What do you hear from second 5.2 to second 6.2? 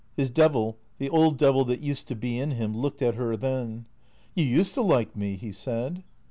he said.